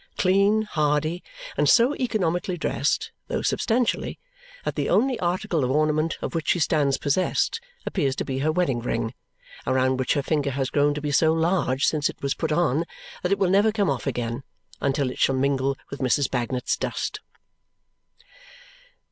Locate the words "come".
13.71-13.91